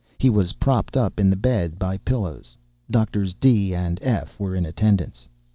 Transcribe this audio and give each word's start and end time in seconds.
He 0.17 0.31
was 0.31 0.53
propped 0.53 0.97
up 0.97 1.19
in 1.19 1.29
the 1.29 1.35
bed 1.35 1.77
by 1.77 1.97
pillows. 1.97 2.57
Doctors 2.89 3.35
D—— 3.35 3.75
and 3.75 3.99
F—— 4.01 4.39
were 4.39 4.55
in 4.55 4.65
attendance. 4.65 5.27